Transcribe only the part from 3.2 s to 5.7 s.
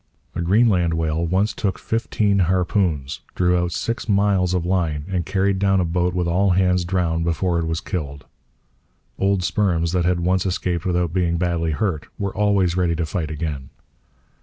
drew out six miles of line, and carried